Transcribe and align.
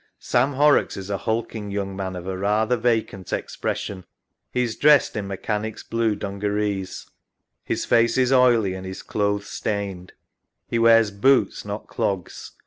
Sam 0.17 0.53
Horrocks 0.53 0.97
is 0.97 1.11
a 1.11 1.17
hulking 1.29 1.69
young 1.69 1.95
man 1.95 2.15
of 2.15 2.25
a 2.25 2.35
rather 2.35 2.75
vacant 2.75 3.31
ex 3.31 3.55
pression. 3.55 4.03
He 4.51 4.63
is 4.63 4.75
dressed 4.75 5.15
in 5.15 5.27
mechanic's 5.27 5.83
blue 5.83 6.15
dungarees. 6.15 7.05
His 7.63 7.85
face 7.85 8.17
is 8.17 8.33
oily 8.33 8.73
and 8.73 8.83
his 8.83 9.03
clothes 9.03 9.45
stained. 9.51 10.13
He 10.67 10.79
wears 10.79 11.11
boots, 11.11 11.65
not 11.65 11.85
clogs. 11.85 12.53